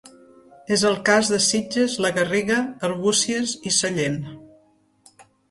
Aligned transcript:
És 0.75 0.85
el 0.91 0.95
cas 1.09 1.29
de 1.33 1.37
Sitges, 1.47 1.97
la 2.05 2.11
Garriga, 2.15 2.57
Arbúcies 2.89 3.55
i 3.71 3.75
Sallent. 3.77 4.19